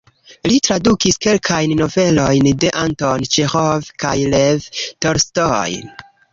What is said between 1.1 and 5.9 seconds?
kelkajn novelojn de Anton Ĉeĥov kaj Lev Tolstoj.